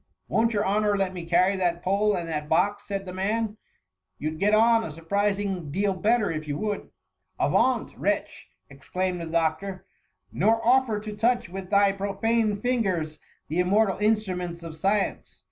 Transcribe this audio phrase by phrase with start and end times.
[0.31, 3.57] *^ Wotft your honour let me carry that pole and that box?'' said the man;"
[4.17, 6.89] you'd get on a surprising deal better, if you would.""
[7.39, 9.85] Avaunt, wretch?" exclaimed the doctor,"
[10.33, 15.39] nor offer to touch with thy profane fingers the immortal instruments of science."